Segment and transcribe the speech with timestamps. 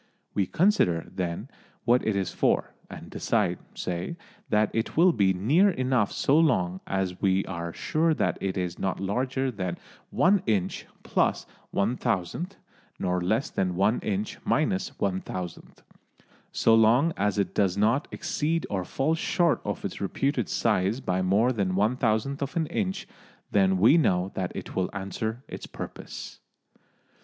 [0.33, 1.47] We consider, then,
[1.85, 4.17] what it is for, and decide, say,
[4.49, 8.79] that it will be near enough so long as we are sure that it is
[8.79, 9.77] not larger than
[10.09, 12.55] one inch plus one thousandth,
[12.97, 15.83] nor less than one inch minus one thousandth.
[16.51, 21.21] So long as it does not exceed or fall short of its reputed size by
[21.21, 23.07] more than one thousandth of an inch,
[23.51, 26.39] then we know that it will answer its purpose.